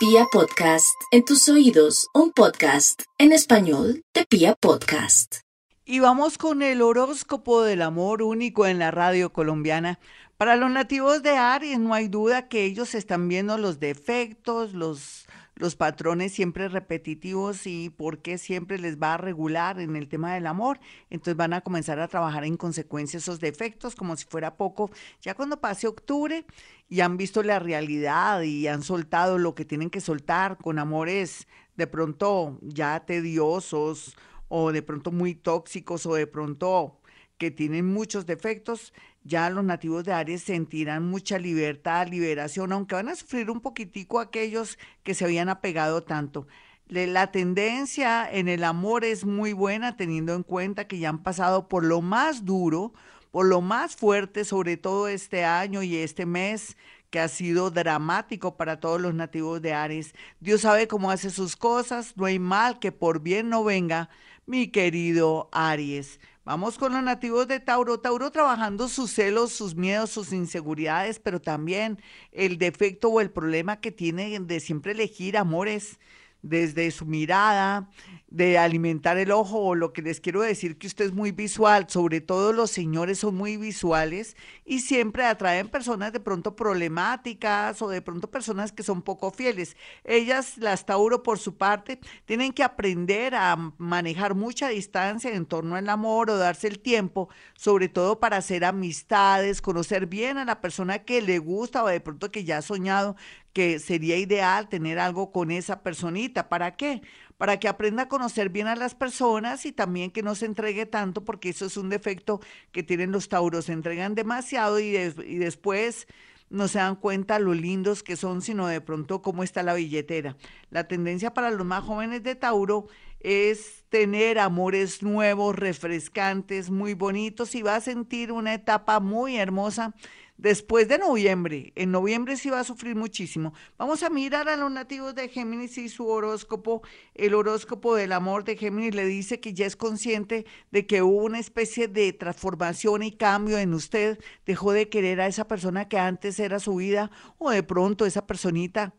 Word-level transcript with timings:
Pia 0.00 0.24
Podcast, 0.32 0.98
en 1.10 1.26
tus 1.26 1.46
oídos, 1.50 2.08
un 2.14 2.32
podcast 2.32 3.02
en 3.18 3.32
español 3.32 4.02
de 4.14 4.24
Pia 4.24 4.54
Podcast. 4.54 5.40
Y 5.84 5.98
vamos 5.98 6.38
con 6.38 6.62
el 6.62 6.80
horóscopo 6.80 7.62
del 7.64 7.82
amor 7.82 8.22
único 8.22 8.66
en 8.66 8.78
la 8.78 8.90
radio 8.90 9.30
colombiana. 9.30 10.00
Para 10.38 10.56
los 10.56 10.70
nativos 10.70 11.22
de 11.22 11.32
Aries 11.32 11.78
no 11.78 11.92
hay 11.92 12.08
duda 12.08 12.48
que 12.48 12.64
ellos 12.64 12.94
están 12.94 13.28
viendo 13.28 13.58
los 13.58 13.78
defectos, 13.78 14.72
los 14.72 15.26
los 15.60 15.76
patrones 15.76 16.32
siempre 16.32 16.68
repetitivos 16.68 17.66
y 17.66 17.90
por 17.90 18.22
qué 18.22 18.38
siempre 18.38 18.78
les 18.78 18.98
va 18.98 19.14
a 19.14 19.16
regular 19.18 19.78
en 19.78 19.94
el 19.94 20.08
tema 20.08 20.32
del 20.32 20.46
amor. 20.46 20.80
Entonces 21.10 21.36
van 21.36 21.52
a 21.52 21.60
comenzar 21.60 22.00
a 22.00 22.08
trabajar 22.08 22.44
en 22.44 22.56
consecuencia 22.56 23.18
esos 23.18 23.40
defectos 23.40 23.94
como 23.94 24.16
si 24.16 24.24
fuera 24.24 24.56
poco. 24.56 24.90
Ya 25.20 25.34
cuando 25.34 25.60
pase 25.60 25.86
octubre 25.86 26.46
y 26.88 27.00
han 27.00 27.18
visto 27.18 27.42
la 27.42 27.58
realidad 27.58 28.40
y 28.40 28.68
han 28.68 28.82
soltado 28.82 29.36
lo 29.36 29.54
que 29.54 29.66
tienen 29.66 29.90
que 29.90 30.00
soltar 30.00 30.56
con 30.56 30.78
amores 30.78 31.46
de 31.76 31.86
pronto 31.86 32.58
ya 32.62 33.04
tediosos 33.04 34.16
o 34.48 34.72
de 34.72 34.80
pronto 34.80 35.12
muy 35.12 35.34
tóxicos 35.34 36.06
o 36.06 36.14
de 36.14 36.26
pronto 36.26 37.00
que 37.36 37.50
tienen 37.50 37.86
muchos 37.86 38.24
defectos, 38.24 38.92
ya 39.22 39.50
los 39.50 39.64
nativos 39.64 40.04
de 40.04 40.12
Aries 40.12 40.42
sentirán 40.42 41.08
mucha 41.08 41.38
libertad, 41.38 42.08
liberación, 42.08 42.72
aunque 42.72 42.94
van 42.94 43.08
a 43.08 43.16
sufrir 43.16 43.50
un 43.50 43.60
poquitico 43.60 44.18
aquellos 44.18 44.78
que 45.02 45.14
se 45.14 45.24
habían 45.24 45.48
apegado 45.48 46.02
tanto. 46.02 46.46
La 46.88 47.30
tendencia 47.30 48.28
en 48.30 48.48
el 48.48 48.64
amor 48.64 49.04
es 49.04 49.24
muy 49.24 49.52
buena 49.52 49.96
teniendo 49.96 50.34
en 50.34 50.42
cuenta 50.42 50.88
que 50.88 50.98
ya 50.98 51.10
han 51.10 51.22
pasado 51.22 51.68
por 51.68 51.84
lo 51.84 52.00
más 52.00 52.44
duro, 52.44 52.92
por 53.30 53.46
lo 53.46 53.60
más 53.60 53.94
fuerte, 53.94 54.44
sobre 54.44 54.76
todo 54.76 55.06
este 55.06 55.44
año 55.44 55.82
y 55.82 55.96
este 55.96 56.26
mes 56.26 56.76
que 57.10 57.20
ha 57.20 57.28
sido 57.28 57.70
dramático 57.70 58.56
para 58.56 58.80
todos 58.80 59.00
los 59.00 59.14
nativos 59.14 59.60
de 59.62 59.72
Aries. 59.72 60.14
Dios 60.40 60.62
sabe 60.62 60.88
cómo 60.88 61.10
hace 61.10 61.30
sus 61.30 61.56
cosas, 61.56 62.16
no 62.16 62.24
hay 62.24 62.38
mal 62.38 62.78
que 62.78 62.92
por 62.92 63.20
bien 63.20 63.48
no 63.48 63.62
venga, 63.64 64.08
mi 64.46 64.68
querido 64.68 65.48
Aries. 65.52 66.18
Vamos 66.44 66.78
con 66.78 66.94
los 66.94 67.02
nativos 67.02 67.46
de 67.48 67.60
Tauro. 67.60 68.00
Tauro 68.00 68.30
trabajando 68.30 68.88
sus 68.88 69.12
celos, 69.12 69.52
sus 69.52 69.74
miedos, 69.74 70.10
sus 70.10 70.32
inseguridades, 70.32 71.18
pero 71.18 71.40
también 71.40 72.00
el 72.32 72.56
defecto 72.56 73.10
o 73.10 73.20
el 73.20 73.30
problema 73.30 73.80
que 73.80 73.92
tiene 73.92 74.38
de 74.40 74.60
siempre 74.60 74.92
elegir 74.92 75.36
amores 75.36 75.98
desde 76.42 76.90
su 76.90 77.06
mirada, 77.06 77.88
de 78.30 78.58
alimentar 78.58 79.18
el 79.18 79.32
ojo 79.32 79.58
o 79.58 79.74
lo 79.74 79.92
que 79.92 80.02
les 80.02 80.20
quiero 80.20 80.40
decir 80.40 80.78
que 80.78 80.86
usted 80.86 81.06
es 81.06 81.12
muy 81.12 81.32
visual, 81.32 81.86
sobre 81.88 82.20
todo 82.20 82.52
los 82.52 82.70
señores 82.70 83.18
son 83.18 83.34
muy 83.34 83.56
visuales 83.56 84.36
y 84.64 84.80
siempre 84.80 85.24
atraen 85.24 85.68
personas 85.68 86.12
de 86.12 86.20
pronto 86.20 86.54
problemáticas 86.54 87.82
o 87.82 87.88
de 87.88 88.00
pronto 88.00 88.30
personas 88.30 88.70
que 88.70 88.84
son 88.84 89.02
poco 89.02 89.32
fieles. 89.32 89.76
Ellas, 90.04 90.58
las 90.58 90.86
Tauro 90.86 91.24
por 91.24 91.40
su 91.40 91.56
parte, 91.56 91.98
tienen 92.24 92.52
que 92.52 92.62
aprender 92.62 93.34
a 93.34 93.56
manejar 93.78 94.36
mucha 94.36 94.68
distancia 94.68 95.34
en 95.34 95.44
torno 95.44 95.74
al 95.74 95.88
amor 95.88 96.30
o 96.30 96.36
darse 96.36 96.68
el 96.68 96.78
tiempo, 96.78 97.28
sobre 97.56 97.88
todo 97.88 98.20
para 98.20 98.36
hacer 98.36 98.64
amistades, 98.64 99.60
conocer 99.60 100.06
bien 100.06 100.38
a 100.38 100.44
la 100.44 100.60
persona 100.60 101.00
que 101.00 101.20
le 101.20 101.40
gusta 101.40 101.82
o 101.82 101.88
de 101.88 102.00
pronto 102.00 102.30
que 102.30 102.44
ya 102.44 102.58
ha 102.58 102.62
soñado 102.62 103.16
que 103.52 103.78
sería 103.78 104.16
ideal 104.16 104.68
tener 104.68 104.98
algo 104.98 105.32
con 105.32 105.50
esa 105.50 105.82
personita. 105.82 106.48
¿Para 106.48 106.76
qué? 106.76 107.02
para 107.40 107.58
que 107.58 107.68
aprenda 107.68 108.02
a 108.02 108.08
conocer 108.08 108.50
bien 108.50 108.66
a 108.66 108.76
las 108.76 108.94
personas 108.94 109.64
y 109.64 109.72
también 109.72 110.10
que 110.10 110.22
no 110.22 110.34
se 110.34 110.44
entregue 110.44 110.84
tanto, 110.84 111.24
porque 111.24 111.48
eso 111.48 111.64
es 111.64 111.78
un 111.78 111.88
defecto 111.88 112.40
que 112.70 112.82
tienen 112.82 113.12
los 113.12 113.30
tauros, 113.30 113.64
se 113.64 113.72
entregan 113.72 114.14
demasiado 114.14 114.78
y, 114.78 114.94
y 114.94 115.38
después 115.38 116.06
no 116.50 116.68
se 116.68 116.80
dan 116.80 116.96
cuenta 116.96 117.38
lo 117.38 117.54
lindos 117.54 118.02
que 118.02 118.16
son, 118.16 118.42
sino 118.42 118.66
de 118.66 118.82
pronto 118.82 119.22
cómo 119.22 119.42
está 119.42 119.62
la 119.62 119.72
billetera. 119.72 120.36
La 120.68 120.86
tendencia 120.86 121.32
para 121.32 121.50
los 121.50 121.64
más 121.64 121.82
jóvenes 121.82 122.22
de 122.24 122.34
Tauro 122.34 122.88
es 123.20 123.84
tener 123.88 124.38
amores 124.38 125.02
nuevos, 125.02 125.56
refrescantes, 125.56 126.68
muy 126.68 126.92
bonitos 126.92 127.54
y 127.54 127.62
va 127.62 127.76
a 127.76 127.80
sentir 127.80 128.32
una 128.32 128.52
etapa 128.52 129.00
muy 129.00 129.36
hermosa 129.36 129.94
después 130.40 130.88
de 130.88 130.98
noviembre. 130.98 131.72
En 131.76 131.90
noviembre 131.90 132.36
sí 132.36 132.48
va 132.50 132.60
a 132.60 132.64
sufrir 132.64 132.96
muchísimo. 132.96 133.52
Vamos 133.76 134.02
a 134.02 134.10
mirar 134.10 134.48
a 134.48 134.56
los 134.56 134.70
nativos 134.70 135.14
de 135.14 135.28
Géminis 135.28 135.76
y 135.78 135.88
su 135.88 136.08
horóscopo. 136.08 136.82
El 137.14 137.34
horóscopo 137.34 137.94
del 137.94 138.12
amor 138.12 138.44
de 138.44 138.56
Géminis 138.56 138.94
le 138.94 139.04
dice 139.04 139.40
que 139.40 139.52
ya 139.52 139.66
es 139.66 139.76
consciente 139.76 140.46
de 140.70 140.86
que 140.86 141.02
hubo 141.02 141.24
una 141.24 141.38
especie 141.38 141.88
de 141.88 142.12
transformación 142.12 143.02
y 143.02 143.12
cambio 143.12 143.58
en 143.58 143.74
usted. 143.74 144.18
Dejó 144.46 144.72
de 144.72 144.88
querer 144.88 145.20
a 145.20 145.26
esa 145.26 145.46
persona 145.46 145.88
que 145.88 145.98
antes 145.98 146.40
era 146.40 146.58
su 146.58 146.76
vida 146.76 147.10
o 147.38 147.50
de 147.50 147.62
pronto 147.62 148.06
esa 148.06 148.26
personita 148.26 148.94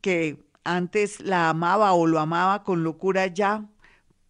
que 0.00 0.42
antes 0.64 1.20
la 1.20 1.50
amaba 1.50 1.92
o 1.92 2.06
lo 2.06 2.18
amaba 2.18 2.62
con 2.62 2.82
locura 2.82 3.26
ya 3.26 3.68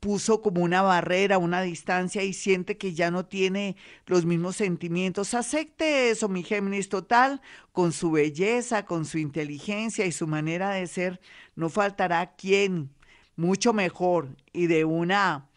puso 0.02 0.42
como 0.42 0.62
una 0.62 0.82
barrera, 0.82 1.38
una 1.38 1.62
distancia 1.62 2.24
y 2.24 2.32
siente 2.32 2.76
que 2.76 2.92
ya 2.92 3.12
no 3.12 3.24
tiene 3.24 3.76
los 4.06 4.24
mismos 4.24 4.56
sentimientos. 4.56 5.32
Acepte 5.32 6.10
eso, 6.10 6.28
mi 6.28 6.42
Géminis, 6.42 6.88
total, 6.88 7.40
con 7.70 7.92
su 7.92 8.10
belleza, 8.10 8.84
con 8.84 9.04
su 9.04 9.18
inteligencia 9.18 10.04
y 10.04 10.10
su 10.10 10.26
manera 10.26 10.70
de 10.70 10.88
ser, 10.88 11.20
no 11.54 11.68
faltará 11.68 12.34
quien 12.34 12.90
mucho 13.36 13.72
mejor 13.72 14.36
y 14.52 14.66
de 14.66 14.84
una 14.84 15.48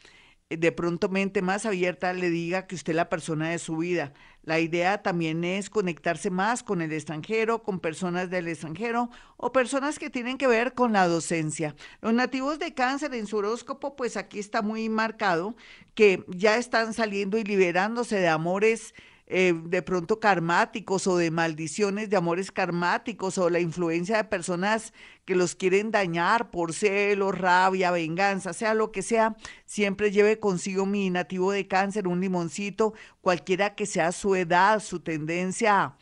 de 0.58 0.72
pronto 0.72 1.10
mente 1.10 1.42
más 1.42 1.66
abierta 1.66 2.14
le 2.14 2.30
diga 2.30 2.68
que 2.68 2.76
usted 2.76 2.94
es 2.94 2.98
la 2.98 3.10
persona 3.10 3.50
de 3.50 3.60
su 3.60 3.78
vida. 3.78 4.14
La 4.44 4.60
idea 4.60 5.02
también 5.02 5.44
es 5.44 5.70
conectarse 5.70 6.30
más 6.30 6.62
con 6.62 6.82
el 6.82 6.94
extranjero, 6.94 7.64
con 7.64 7.80
personas 7.80 8.30
del 8.30 8.48
extranjero 8.48 9.10
o 9.38 9.52
personas 9.52 9.98
que 9.98 10.12
tienen 10.12 10.38
que 10.38 10.48
ver 10.48 10.74
con 10.74 10.94
la 10.94 11.08
docencia. 11.08 11.76
Los 12.02 12.14
nativos 12.14 12.60
de 12.60 12.74
cáncer 12.74 13.16
en 13.16 13.26
su 13.26 13.38
horóscopo, 13.38 13.96
pues 13.96 14.18
aquí 14.18 14.38
está 14.38 14.62
muy 14.62 14.88
marcado 14.88 15.56
que 15.96 16.24
ya 16.28 16.58
están 16.58 16.94
saliendo 16.94 17.38
y 17.38 17.44
liberándose 17.44 18.18
de 18.18 18.28
amores 18.28 18.94
eh, 19.28 19.53
de 19.66 19.81
pronto 19.81 20.19
karmáticos 20.19 21.08
o 21.08 21.18
de 21.18 21.31
maldiciones 21.31 22.09
de 22.09 22.18
amores 22.18 22.52
karmáticos 22.52 23.38
o 23.40 23.50
la 23.50 23.59
influencia 23.59 24.18
de 24.18 24.24
personas 24.25 24.94
que 25.25 25.36
los 25.36 25.56
quieren 25.56 25.90
dañar 25.90 26.52
por 26.52 26.74
celo, 26.74 27.31
rabia, 27.31 27.90
venganza, 27.90 28.53
sea 28.53 28.75
lo 28.75 28.91
que 28.91 29.02
sea, 29.02 29.36
siempre 29.66 30.12
lleve 30.12 30.40
consigo 30.40 30.86
mi 30.86 31.09
nativo 31.09 31.52
de 31.52 31.68
cáncer, 31.68 32.08
un 32.08 32.22
limoncito, 32.22 32.94
cualquiera 33.22 33.74
que 33.74 33.88
sea 33.88 34.12
su 34.12 34.36
edad, 34.36 34.80
su 34.80 35.00
tendencia 35.00 35.96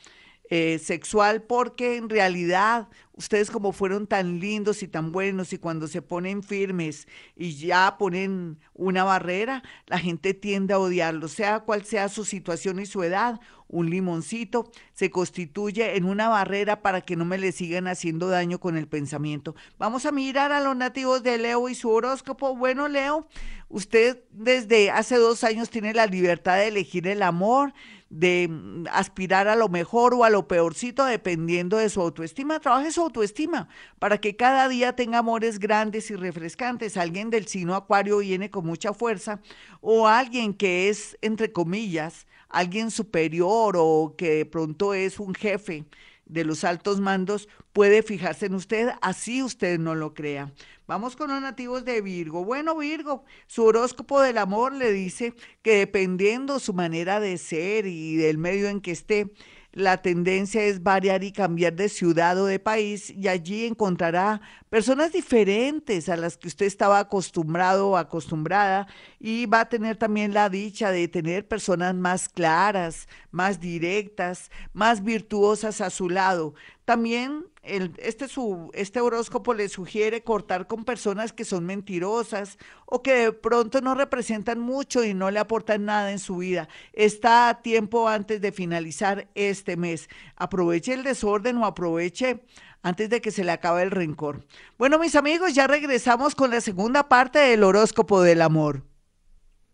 eh, 0.56 0.78
sexual, 0.78 1.42
porque 1.42 1.98
en 1.98 2.10
realidad 2.10 2.88
ustedes 3.14 3.50
como 3.50 3.72
fueron 3.72 4.06
tan 4.06 4.40
lindos 4.40 4.84
y 4.84 4.88
tan 4.88 5.12
buenos 5.12 5.52
y 5.52 5.58
cuando 5.58 5.88
se 5.88 6.04
ponen 6.04 6.44
firmes 6.44 7.08
y 7.36 7.56
ya 7.56 7.96
ponen 7.98 8.60
una 8.76 9.04
barrera, 9.04 9.64
la 9.88 9.98
gente 9.98 10.36
tiende 10.36 10.76
a 10.76 10.78
odiarlos, 10.78 11.32
sea 11.32 11.62
cual 11.62 11.86
sea 11.86 12.08
su 12.08 12.24
situación 12.24 12.80
y 12.80 12.86
su 12.86 13.02
edad, 13.02 13.40
un 13.68 13.90
limoncito 13.90 14.70
se 14.94 15.10
constituye 15.10 15.98
en 15.98 16.06
una 16.06 16.30
barrera 16.30 16.84
para 16.84 17.02
que 17.02 17.16
no 17.16 17.26
me 17.26 17.40
le 17.40 17.52
sigan 17.52 17.88
haciendo 17.88 18.28
daño 18.28 18.60
con 18.60 18.78
el 18.78 18.88
pensamiento. 18.88 19.56
Vamos 19.80 20.06
a 20.06 20.12
mirar 20.12 20.52
a 20.52 20.62
los 20.62 20.76
nativos 20.76 21.24
de 21.24 21.40
Leo 21.40 21.68
y 21.68 21.74
su 21.74 21.90
horóscopo. 21.90 22.56
Bueno, 22.56 22.88
Leo, 22.88 23.28
usted 23.70 24.24
desde 24.30 24.92
hace 24.92 25.16
dos 25.16 25.44
años 25.44 25.72
tiene 25.72 25.96
la 25.96 26.06
libertad 26.06 26.58
de 26.58 26.68
elegir 26.68 27.08
el 27.08 27.24
amor, 27.24 27.74
de 28.14 28.48
mm, 28.48 28.86
aspirar 28.92 29.48
a 29.48 29.56
lo 29.56 29.70
mejor 29.70 30.14
o 30.14 30.24
a 30.24 30.30
lo 30.30 30.48
peorcito 30.48 31.04
dependiendo 31.06 31.78
de 31.78 31.90
su 31.90 32.00
autoestima. 32.00 32.60
Trabaje 32.60 32.92
su 32.92 33.02
autoestima 33.02 33.68
para 34.00 34.20
que 34.20 34.36
cada 34.36 34.70
día 34.70 34.96
tenga 34.96 35.20
amores 35.20 35.60
grandes 35.60 36.12
y 36.12 36.16
refrescantes. 36.16 36.96
Alguien 36.96 37.30
del 37.32 37.48
signo 37.48 37.76
acuario 37.76 38.20
viene 38.20 38.52
con 38.52 38.66
mucha 38.66 38.94
fuerza 38.94 39.42
o 39.82 40.08
alguien 40.08 40.54
que 40.54 40.90
es, 40.90 41.18
entre 41.22 41.52
comillas, 41.52 42.28
alguien 42.50 42.92
superior 42.92 43.76
o 43.78 44.14
que 44.16 44.30
de 44.36 44.46
pronto 44.46 44.94
es 44.94 45.20
un 45.20 45.34
jefe 45.34 45.86
de 46.26 46.46
los 46.46 46.64
altos 46.64 47.00
mandos 47.00 47.50
puede 47.74 48.04
fijarse 48.04 48.46
en 48.46 48.56
usted, 48.56 48.90
así 49.02 49.44
usted 49.44 49.80
no 49.80 49.96
lo 49.96 50.14
crea. 50.14 50.54
Vamos 50.88 51.16
con 51.16 51.30
los 51.30 51.42
nativos 51.42 51.86
de 51.86 52.02
Virgo. 52.02 52.44
Bueno, 52.44 52.78
Virgo, 52.78 53.24
su 53.48 53.64
horóscopo 53.64 54.22
del 54.22 54.38
amor 54.38 54.74
le 54.74 54.92
dice 54.92 55.34
que 55.62 55.78
dependiendo 55.78 56.60
su 56.60 56.74
manera 56.74 57.20
de 57.20 57.38
ser 57.38 57.86
y 57.88 58.16
del 58.16 58.38
medio 58.38 58.68
en 58.68 58.82
que 58.82 58.92
esté, 58.92 59.34
la 59.74 59.98
tendencia 59.98 60.64
es 60.64 60.84
variar 60.84 61.24
y 61.24 61.32
cambiar 61.32 61.74
de 61.74 61.90
ciudad 61.90 62.40
o 62.40 62.46
de 62.46 62.60
país 62.60 63.10
y 63.10 63.28
allí 63.28 63.66
encontrará 63.66 64.40
personas 64.70 65.12
diferentes 65.12 66.10
a 66.10 66.16
las 66.16 66.38
que 66.38 66.48
usted 66.48 66.68
estaba 66.68 67.00
acostumbrado 67.00 67.90
o 67.90 67.98
acostumbrada 67.98 68.88
y 69.20 69.48
va 69.48 69.62
a 69.62 69.70
tener 69.70 69.98
también 69.98 70.34
la 70.34 70.50
dicha 70.50 70.92
de 70.92 71.08
tener 71.08 71.48
personas 71.48 71.96
más 71.96 72.30
claras, 72.30 73.08
más 73.32 73.60
directas, 73.60 74.52
más 74.74 75.04
virtuosas 75.04 75.82
a 75.82 75.90
su 75.90 76.08
lado. 76.08 76.54
También 76.86 77.46
este, 77.64 78.28
su, 78.28 78.70
este 78.74 79.00
horóscopo 79.00 79.54
le 79.54 79.70
sugiere 79.70 80.22
cortar 80.22 80.68
con 80.68 80.84
personas 80.84 81.32
que 81.32 81.46
son 81.46 81.66
mentirosas 81.66 82.58
o 82.86 83.02
que 83.02 83.14
de 83.14 83.32
pronto 83.32 83.80
no 83.80 83.96
representan 83.96 84.60
mucho 84.60 85.04
y 85.04 85.14
no 85.14 85.32
le 85.32 85.40
aportan 85.40 85.86
nada 85.86 86.12
en 86.12 86.20
su 86.20 86.38
vida. 86.38 86.68
Está 86.92 87.48
a 87.48 87.62
tiempo 87.62 88.10
antes 88.10 88.42
de 88.42 88.52
finalizar 88.52 89.30
este 89.34 89.78
mes. 89.78 90.10
Aproveche 90.36 90.94
el 90.94 91.04
desorden 91.04 91.58
o 91.58 91.66
aproveche 91.66 92.44
antes 92.82 93.10
de 93.10 93.22
que 93.22 93.32
se 93.32 93.46
le 93.46 93.52
acabe 93.52 93.82
el 93.82 93.92
rencor. 93.92 94.46
Bueno, 94.78 95.00
mis 95.00 95.16
amigos, 95.16 95.56
ya 95.56 95.68
regresamos 95.68 96.36
con 96.36 96.50
la 96.50 96.60
segunda 96.60 97.08
parte 97.08 97.40
del 97.40 97.64
horóscopo 97.64 98.22
del 98.22 98.42
amor. 98.42 98.84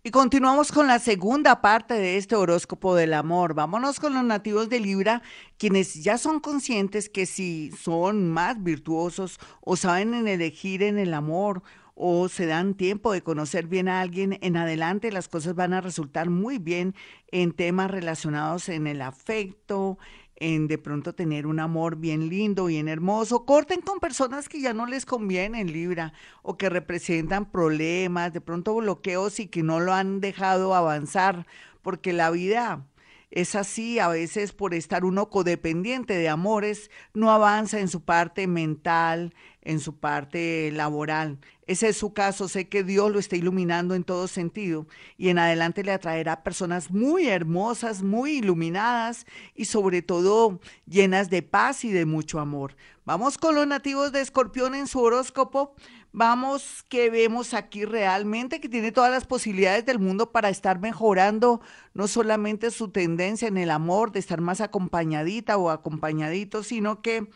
Y 0.10 0.12
continuamos 0.12 0.72
con 0.72 0.88
la 0.88 0.98
segunda 0.98 1.62
parte 1.62 1.94
de 1.94 2.18
este 2.18 2.36
horóscopo 2.36 2.96
del 2.96 3.14
amor. 3.14 3.54
Vámonos 3.54 4.00
con 4.00 4.16
los 4.16 4.24
nativos 4.24 4.68
de 4.68 4.80
Libra, 4.80 5.22
quienes 5.60 6.04
ya 6.04 6.18
son 6.18 6.40
conscientes 6.40 7.10
que 7.10 7.28
si 7.28 7.72
son 7.80 8.28
más 8.28 8.64
virtuosos 8.64 9.40
o 9.62 9.76
saben 9.76 10.16
en 10.16 10.28
elegir 10.28 10.82
en 10.82 10.98
el 10.98 11.14
amor 11.14 11.62
o 11.94 12.28
se 12.28 12.48
dan 12.48 12.74
tiempo 12.74 13.12
de 13.12 13.22
conocer 13.22 13.68
bien 13.68 13.88
a 13.88 14.02
alguien, 14.02 14.40
en 14.42 14.58
adelante 14.58 15.12
las 15.12 15.28
cosas 15.28 15.54
van 15.54 15.74
a 15.74 15.82
resultar 15.82 16.32
muy 16.32 16.58
bien 16.58 16.96
en 17.32 17.52
temas 17.52 17.92
relacionados 17.92 18.68
en 18.68 18.88
el 18.88 19.04
afecto, 19.04 20.00
en 20.39 20.68
de 20.68 20.77
pronto 20.77 21.13
tener 21.13 21.47
un 21.47 21.59
amor 21.59 21.97
bien 21.97 22.30
lindo, 22.30 22.65
bien 22.65 22.88
hermoso. 22.88 23.45
Corten 23.45 23.81
con 23.81 24.00
personas 24.00 24.50
que 24.50 24.62
ya 24.62 24.74
no 24.74 24.86
les 24.86 25.06
convienen, 25.06 25.71
Libra, 25.71 26.13
o 26.41 26.57
que 26.57 26.69
representan 26.69 27.50
problemas, 27.50 28.33
de 28.33 28.41
pronto 28.41 28.75
bloqueos 28.75 29.39
y 29.39 29.47
que 29.47 29.63
no 29.63 29.80
lo 29.80 29.94
han 29.94 30.21
dejado 30.21 30.75
avanzar, 30.75 31.45
porque 31.81 32.13
la 32.13 32.30
vida 32.31 32.86
es 33.31 33.56
así, 33.56 34.00
a 34.00 34.08
veces 34.08 34.54
por 34.54 34.74
estar 34.74 35.06
uno 35.06 35.30
codependiente 35.30 36.18
de 36.18 36.30
amores, 36.30 36.90
no 37.14 37.31
avanza 37.31 37.80
en 37.80 37.88
su 37.88 38.02
parte 38.02 38.48
mental, 38.48 39.36
en 39.62 39.80
su 39.80 39.98
parte 39.98 40.72
laboral. 40.72 41.40
Ese 41.68 41.90
es 41.90 41.98
su 41.98 42.14
caso, 42.14 42.48
sé 42.48 42.68
que 42.68 42.84
Dios 42.84 43.12
lo 43.12 43.20
está 43.20 43.36
iluminando 43.36 43.94
en 43.94 44.04
todo 44.04 44.28
sentido 44.28 44.88
y 45.18 45.30
en 45.30 45.38
adelante 45.38 45.84
le 45.84 45.92
atraerá 45.92 46.42
personas 46.42 46.90
muy 46.90 47.28
hermosas, 47.28 48.02
muy 48.02 48.38
iluminadas 48.38 49.28
y 49.54 49.66
sobre 49.66 50.02
todo 50.02 50.60
llenas 50.88 51.30
de 51.30 51.44
paz 51.44 51.86
y 51.86 51.92
de 51.92 52.06
mucho 52.06 52.40
amor. 52.40 52.75
Vamos 53.10 53.40
con 53.40 53.56
los 53.56 53.66
nativos 53.66 54.12
de 54.12 54.22
Escorpión 54.22 54.76
en 54.76 54.86
su 54.86 55.00
horóscopo. 55.00 55.74
Vamos 56.12 56.86
que 56.90 57.10
vemos 57.10 57.56
aquí 57.56 57.84
realmente 57.84 58.62
que 58.62 58.70
tiene 58.70 58.92
todas 58.92 59.10
las 59.10 59.26
posibilidades 59.26 59.84
del 59.84 59.98
mundo 59.98 60.32
para 60.32 60.50
estar 60.50 60.80
mejorando 60.80 61.60
no 61.96 62.08
solamente 62.08 62.70
su 62.70 62.90
tendencia 62.90 63.48
en 63.48 63.58
el 63.58 63.72
amor, 63.72 64.12
de 64.12 64.20
estar 64.20 64.42
más 64.42 64.62
acompañadita 64.62 65.58
o 65.58 65.72
acompañadito, 65.72 66.62
sino 66.62 67.02
que 67.02 67.32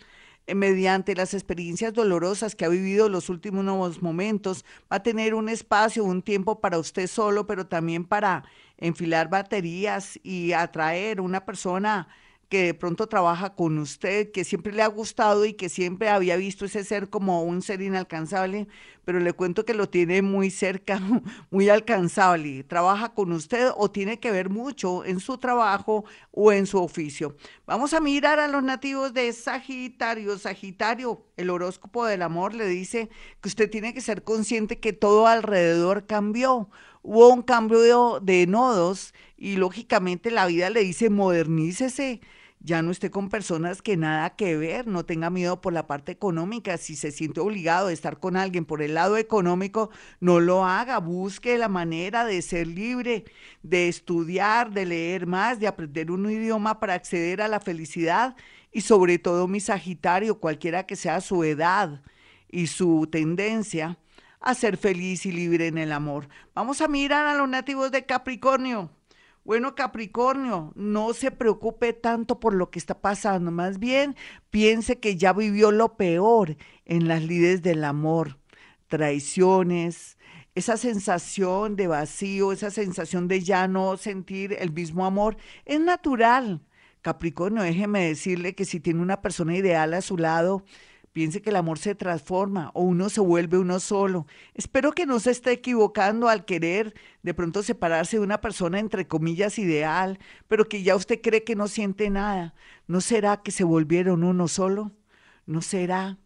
eh, 0.46 0.54
mediante 0.54 1.16
las 1.16 1.34
experiencias 1.34 1.92
dolorosas 1.92 2.54
que 2.54 2.66
ha 2.66 2.70
vivido 2.70 3.10
los 3.10 3.30
últimos 3.30 4.00
momentos, 4.00 4.66
va 4.92 4.98
a 4.98 5.04
tener 5.04 5.34
un 5.34 5.50
espacio, 5.50 6.04
un 6.04 6.22
tiempo 6.22 6.62
para 6.62 6.78
usted 6.78 7.08
solo, 7.08 7.48
pero 7.48 7.66
también 7.66 8.06
para 8.06 8.44
enfilar 8.78 9.28
baterías 9.28 10.20
y 10.22 10.52
atraer 10.52 11.20
una 11.20 11.46
persona 11.46 12.10
que 12.53 12.65
de 12.65 12.73
pronto 12.75 13.07
trabaja 13.07 13.55
con 13.55 13.79
usted, 13.79 14.31
que 14.31 14.44
siempre 14.44 14.73
le 14.73 14.83
ha 14.83 14.88
gustado 14.88 15.44
y 15.44 15.53
que 15.53 15.69
siempre 15.69 16.09
había 16.09 16.35
visto 16.35 16.65
ese 16.65 16.83
ser 16.83 17.09
como 17.09 17.41
un 17.41 17.63
ser 17.63 17.81
inalcanzable, 17.81 18.67
pero 19.05 19.19
le 19.19 19.33
cuento 19.33 19.65
que 19.65 19.73
lo 19.73 19.89
tiene 19.89 20.21
muy 20.21 20.51
cerca, 20.51 21.01
muy 21.50 21.69
alcanzable. 21.69 22.63
Trabaja 22.63 23.15
con 23.15 23.31
usted 23.31 23.71
o 23.75 23.89
tiene 23.89 24.19
que 24.19 24.29
ver 24.29 24.51
mucho 24.51 25.03
en 25.03 25.19
su 25.19 25.39
trabajo 25.39 26.05
o 26.29 26.51
en 26.51 26.67
su 26.67 26.77
oficio. 26.77 27.35
Vamos 27.65 27.95
a 27.95 28.00
mirar 28.00 28.39
a 28.39 28.47
los 28.47 28.61
nativos 28.61 29.15
de 29.15 29.33
Sagitario. 29.33 30.38
Sagitario, 30.38 31.25
el 31.38 31.50
horóscopo 31.50 32.05
del 32.05 32.21
amor 32.21 32.53
le 32.53 32.67
dice 32.67 33.09
que 33.41 33.50
usted 33.50 33.67
tiene 33.67 33.95
que 33.95 34.01
ser 34.01 34.23
consciente 34.23 34.79
que 34.79 34.94
todo 34.94 35.25
alrededor 35.25 36.05
cambió 36.05 36.69
hubo 37.01 37.33
un 37.33 37.41
cambio 37.41 38.19
de, 38.21 38.38
de, 38.38 38.47
nodos 38.47 39.13
y 39.35 39.57
lógicamente 39.57 40.31
la 40.31 40.45
vida 40.45 40.69
le 40.69 40.79
dice 40.81 41.09
modernícese, 41.09 42.21
ya 42.63 42.81
no 42.81 42.92
esté 42.92 43.12
con 43.12 43.30
personas 43.30 43.81
que 43.81 43.98
nada 43.98 44.36
que 44.36 44.56
ver, 44.56 44.88
no 44.88 45.06
tenga 45.06 45.30
miedo 45.30 45.60
por 45.60 45.74
la 45.74 45.86
parte 45.86 46.13
económica, 46.13 46.77
si 46.77 46.95
se 46.95 47.12
siente 47.12 47.42
obligado 47.42 47.88
a 47.88 47.94
estar 47.94 48.19
con 48.19 48.38
alguien 48.38 48.63
por 48.63 48.81
el 48.81 48.94
lado 48.94 49.18
económico, 49.18 49.89
no 50.21 50.39
lo 50.39 50.65
haga, 50.65 50.98
busque 51.00 51.57
la 51.57 51.68
manera 51.68 52.25
de 52.25 52.42
ser 52.42 52.68
libre, 52.68 53.25
de 53.63 53.89
estudiar, 53.89 54.71
de 54.71 54.86
leer 54.86 55.27
más, 55.27 55.60
de 55.60 55.68
aprender 55.68 56.10
un 56.10 56.30
idioma 56.31 56.80
para 56.80 56.94
acceder 56.94 57.42
a 57.42 57.50
la 57.50 57.60
felicidad 57.60 58.36
y 58.71 58.81
sobre 58.81 59.19
todo 59.19 59.48
mi 59.48 59.60
Sagitario, 59.60 60.39
cualquiera 60.39 60.86
que 60.86 60.95
sea 60.95 61.19
su 61.19 61.44
edad 61.44 62.01
y 62.50 62.68
su 62.68 63.07
tendencia 63.12 63.98
a 64.39 64.54
ser 64.54 64.77
feliz 64.77 65.25
y 65.25 65.31
libre 65.31 65.68
en 65.68 65.77
el 65.77 65.92
amor. 65.92 66.27
Vamos 66.54 66.81
a 66.81 66.88
mirar 66.88 67.25
a 67.27 67.36
los 67.36 67.50
nativos 67.50 67.92
de 67.92 68.06
Capricornio. 68.06 68.89
Bueno, 69.45 69.75
Capricornio, 69.75 70.72
no 70.75 71.13
se 71.13 71.30
preocupe 71.30 71.92
tanto 71.92 72.40
por 72.40 72.54
lo 72.54 72.72
que 72.72 72.80
está 72.80 73.01
pasando, 73.01 73.51
más 73.51 73.78
bien 73.78 74.16
piense 74.50 75.00
que 75.00 75.18
ya 75.18 75.34
vivió 75.34 75.72
lo 75.72 75.98
peor 75.98 76.56
en 76.86 77.10
las 77.10 77.24
lides 77.24 77.62
del 77.62 77.84
amor, 77.84 78.40
traiciones, 78.88 80.18
esa 80.56 80.78
sensación 80.78 81.75
de 81.75 81.88
vacío, 81.88 82.54
esa 82.54 82.72
sensación 82.72 83.28
de 83.28 83.42
ya 83.42 83.68
no 83.68 83.98
sentir 83.98 84.56
el 84.60 84.72
mismo 84.72 85.06
amor, 85.06 85.36
es 85.66 85.81
natural. 85.81 86.62
Capricornio, 87.01 87.63
déjeme 87.63 88.07
decirle 88.07 88.56
que 88.56 88.63
si 88.63 88.80
tiene 88.80 89.01
una 89.01 89.22
persona 89.22 89.57
ideal 89.57 89.94
a 89.94 90.01
su 90.01 90.18
lado, 90.18 90.63
piense 91.13 91.42
que 91.42 91.51
el 91.51 91.56
amor 91.56 91.77
se 91.77 91.95
transforma 91.95 92.71
o 92.74 92.81
uno 92.81 93.10
se 93.10 93.21
vuelve 93.21 93.57
uno 93.57 93.80
solo. 93.80 94.27
Espero 94.56 94.92
que 94.92 95.06
no 95.06 95.19
se 95.19 95.31
esté 95.31 95.51
equivocando 95.51 96.27
al 96.27 96.44
querer 96.44 96.95
de 97.21 97.33
pronto 97.33 97.63
separarse 97.63 98.18
de 98.18 98.24
una 98.24 98.42
persona 98.42 98.80
entre 98.80 99.07
comillas 99.07 99.57
ideal, 99.60 100.19
pero 100.48 100.68
que 100.68 100.83
ya 100.83 100.95
usted 100.95 101.21
cree 101.21 101.44
que 101.44 101.56
no 101.56 101.68
siente 101.68 102.10
nada. 102.10 102.56
¿No 102.88 103.00
será 103.00 103.42
que 103.42 103.51
se 103.51 103.63
volvieron 103.63 104.24
uno 104.24 104.48
solo? 104.48 104.92
¿No 105.45 105.62
será 105.62 106.18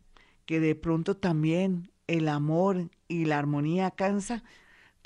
que 0.45 0.59
de 0.59 0.73
pronto 0.73 1.17
también 1.17 1.91
el 2.07 2.29
amor 2.29 2.89
y 3.07 3.25
la 3.25 3.37
armonía 3.37 3.91
cansa? 3.91 4.43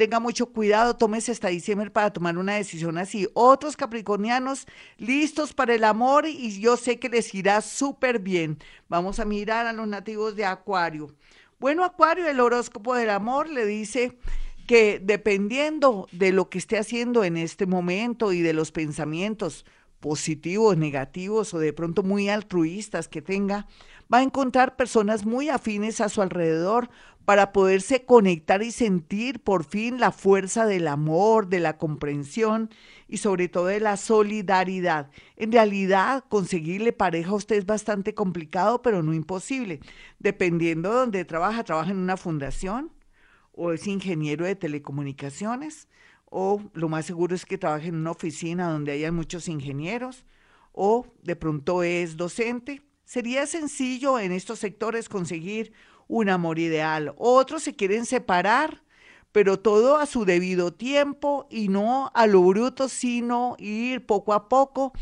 Tenga 0.02 0.20
mucho 0.20 0.48
cuidado, 0.48 0.96
tómese 0.96 1.32
hasta 1.32 1.50
diciembre 1.50 1.92
para 1.92 2.12
tomar 2.12 2.36
una 2.36 2.56
decisión 2.56 2.98
así. 2.98 3.28
Otros 3.36 3.78
capricornianos 3.78 4.66
listos 4.98 5.54
para 5.54 5.76
el 5.76 5.84
amor 5.84 6.26
y 6.26 6.60
yo 6.60 6.76
sé 6.76 6.98
que 6.98 7.08
les 7.08 7.32
irá 7.36 7.62
súper 7.62 8.18
bien. 8.18 8.58
Vamos 8.90 9.20
a 9.20 9.26
mirar 9.26 9.68
a 9.68 9.74
los 9.74 9.88
nativos 9.88 10.36
de 10.36 10.44
Acuario. 10.44 11.14
Bueno, 11.60 11.84
Acuario, 11.84 12.28
el 12.28 12.40
horóscopo 12.40 12.96
del 12.96 13.12
amor 13.12 13.48
le 13.48 13.64
dice 13.68 14.18
que 14.66 15.00
dependiendo 15.00 16.08
de 16.12 16.32
lo 16.32 16.50
que 16.50 16.58
esté 16.58 16.80
haciendo 16.80 17.24
en 17.24 17.38
este 17.38 17.68
momento 17.68 18.34
y 18.34 18.42
de 18.42 18.54
los 18.54 18.72
pensamientos 18.72 19.66
positivos, 20.00 20.78
negativos 20.78 21.54
o 21.54 21.60
de 21.60 21.74
pronto 21.74 22.02
muy 22.02 22.28
altruistas 22.28 23.08
que 23.08 23.22
tenga, 23.22 23.68
va 24.12 24.18
a 24.18 24.24
encontrar 24.24 24.76
personas 24.76 25.26
muy 25.26 25.50
afines 25.50 26.02
a 26.02 26.10
su 26.10 26.24
alrededor 26.24 26.90
para 27.26 27.52
poderse 27.52 28.06
conectar 28.06 28.64
y 28.64 28.72
sentir 28.72 29.42
por 29.42 29.64
fin 29.64 30.00
la 30.00 30.12
fuerza 30.12 30.66
del 30.66 30.88
amor, 30.88 31.48
de 31.48 31.60
la 31.60 31.78
comprensión 31.78 32.70
y 33.08 33.18
sobre 33.18 33.48
todo 33.48 33.68
de 33.68 33.80
la 33.80 33.98
solidaridad. 33.98 35.12
En 35.36 35.52
realidad, 35.52 36.24
conseguirle 36.30 36.94
pareja 36.94 37.32
a 37.32 37.36
usted 37.36 37.58
es 37.58 37.66
bastante 37.66 38.14
complicado, 38.14 38.82
pero 38.82 39.04
no 39.04 39.14
imposible. 39.14 39.80
Dependiendo 40.20 40.90
de 40.90 40.96
dónde 40.96 41.26
trabaja, 41.26 41.64
trabaja 41.64 41.92
en 41.92 41.98
una 41.98 42.18
fundación 42.18 42.92
o 43.54 43.72
es 43.72 43.86
ingeniero 43.88 44.46
de 44.46 44.56
telecomunicaciones 44.56 45.88
o 46.26 46.62
lo 46.74 46.90
más 46.90 47.06
seguro 47.06 47.36
es 47.36 47.46
que 47.46 47.58
trabaje 47.58 47.90
en 47.90 47.96
una 47.96 48.12
oficina 48.12 48.70
donde 48.70 48.94
haya 48.94 49.12
muchos 49.12 49.48
ingenieros 49.48 50.26
o 50.72 51.06
de 51.22 51.36
pronto 51.36 51.84
es 51.84 52.16
docente 52.16 52.82
Sería 53.12 53.46
sencillo 53.46 54.20
en 54.20 54.32
estos 54.32 54.60
sectores 54.60 55.10
conseguir 55.10 55.74
un 56.08 56.30
amor 56.30 56.60
ideal. 56.60 57.14
Otros 57.18 57.62
se 57.62 57.76
quieren 57.76 58.06
separar, 58.06 58.84
pero 59.34 59.60
todo 59.60 59.98
a 59.98 60.06
su 60.06 60.24
debido 60.24 60.72
tiempo 60.74 61.46
y 61.50 61.68
no 61.68 62.10
a 62.14 62.26
lo 62.26 62.42
bruto, 62.42 62.88
sino 62.88 63.58
ir 63.60 64.06
poco 64.06 64.32
a 64.32 64.48
poco 64.48 64.94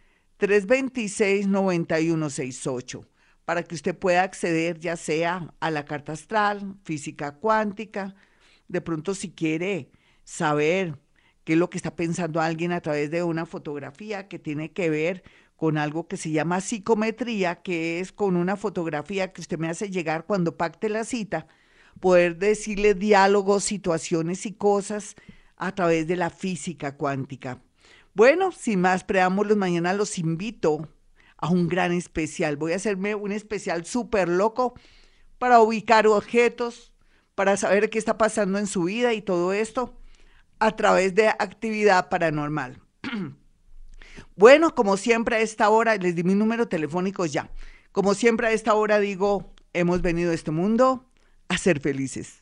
326-9168 0.41 3.07
para 3.45 3.63
que 3.63 3.75
usted 3.75 3.97
pueda 3.97 4.23
acceder 4.23 4.79
ya 4.79 4.95
sea 4.95 5.53
a 5.59 5.71
la 5.71 5.85
carta 5.85 6.13
astral, 6.13 6.77
física 6.83 7.35
cuántica, 7.35 8.15
de 8.67 8.81
pronto 8.81 9.13
si 9.13 9.29
quiere 9.31 9.91
saber 10.23 10.97
qué 11.43 11.53
es 11.53 11.59
lo 11.59 11.69
que 11.69 11.77
está 11.77 11.95
pensando 11.95 12.41
alguien 12.41 12.71
a 12.71 12.81
través 12.81 13.11
de 13.11 13.21
una 13.23 13.45
fotografía 13.45 14.27
que 14.27 14.39
tiene 14.39 14.71
que 14.71 14.89
ver 14.89 15.23
con 15.61 15.77
algo 15.77 16.07
que 16.07 16.17
se 16.17 16.31
llama 16.31 16.59
psicometría, 16.59 17.61
que 17.61 17.99
es 17.99 18.11
con 18.11 18.35
una 18.35 18.57
fotografía 18.57 19.31
que 19.31 19.41
usted 19.41 19.59
me 19.59 19.69
hace 19.69 19.91
llegar 19.91 20.25
cuando 20.25 20.57
pacte 20.57 20.89
la 20.89 21.03
cita, 21.03 21.45
poder 21.99 22.37
decirle 22.37 22.95
diálogos, 22.95 23.63
situaciones 23.63 24.47
y 24.47 24.53
cosas 24.53 25.13
a 25.57 25.75
través 25.75 26.07
de 26.07 26.15
la 26.15 26.31
física 26.31 26.97
cuántica. 26.97 27.61
Bueno, 28.15 28.51
sin 28.51 28.81
más 28.81 29.03
preámbulos, 29.03 29.55
mañana 29.55 29.93
los 29.93 30.17
invito 30.17 30.89
a 31.37 31.49
un 31.49 31.67
gran 31.67 31.91
especial. 31.91 32.57
Voy 32.57 32.73
a 32.73 32.77
hacerme 32.77 33.13
un 33.13 33.31
especial 33.31 33.85
súper 33.85 34.29
loco 34.29 34.73
para 35.37 35.61
ubicar 35.61 36.07
objetos, 36.07 36.91
para 37.35 37.55
saber 37.55 37.91
qué 37.91 37.99
está 37.99 38.17
pasando 38.17 38.57
en 38.57 38.65
su 38.65 38.85
vida 38.85 39.13
y 39.13 39.21
todo 39.21 39.53
esto 39.53 39.95
a 40.57 40.75
través 40.75 41.13
de 41.13 41.27
actividad 41.27 42.09
paranormal. 42.09 42.81
bueno, 44.35 44.73
como 44.73 44.97
siempre 44.97 45.35
a 45.35 45.39
esta 45.39 45.69
hora, 45.69 45.95
les 45.97 46.15
di 46.15 46.23
mi 46.23 46.35
número 46.35 46.67
telefónico 46.67 47.25
ya. 47.25 47.49
Como 47.91 48.13
siempre 48.13 48.47
a 48.47 48.51
esta 48.51 48.73
hora 48.73 48.99
digo, 48.99 49.53
hemos 49.73 50.01
venido 50.01 50.31
a 50.31 50.33
este 50.33 50.51
mundo 50.51 51.05
a 51.49 51.57
ser 51.57 51.79
felices. 51.79 52.40